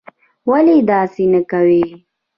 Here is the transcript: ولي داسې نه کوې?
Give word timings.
ولي 0.49 0.77
داسې 0.91 1.23
نه 1.33 1.41
کوې? 1.51 1.85